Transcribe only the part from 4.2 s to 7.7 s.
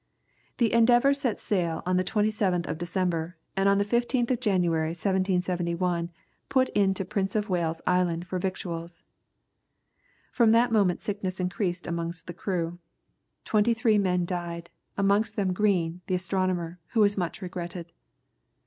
of January, 1771, put into Prince of